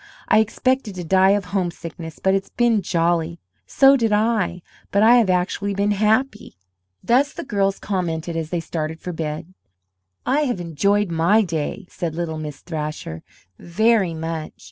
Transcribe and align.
"I 0.27 0.39
expected 0.39 0.95
to 0.95 1.03
die 1.03 1.29
of 1.37 1.45
homesickness, 1.53 2.17
but 2.17 2.33
it's 2.33 2.49
been 2.49 2.81
jolly!" 2.81 3.39
"So 3.67 3.95
did 3.95 4.11
I, 4.11 4.63
but 4.89 5.03
I 5.03 5.17
have 5.17 5.29
actually 5.29 5.75
been 5.75 5.91
happy." 5.91 6.57
Thus 7.03 7.33
the 7.33 7.43
girls 7.43 7.77
commented 7.77 8.35
as 8.35 8.49
they 8.49 8.61
started 8.61 8.99
for 8.99 9.13
bed. 9.13 9.53
"I 10.25 10.39
have 10.45 10.59
enjoyed 10.59 11.11
my 11.11 11.43
day," 11.43 11.85
said 11.87 12.15
little 12.15 12.39
Miss 12.39 12.61
Thrasher, 12.61 13.21
"very 13.59 14.15
much." 14.15 14.53